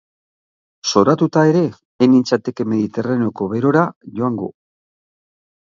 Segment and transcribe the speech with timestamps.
[0.93, 1.61] Zoratuta ere,
[2.05, 3.87] ez nintzateke mediterraneoko berora
[4.19, 4.53] joango.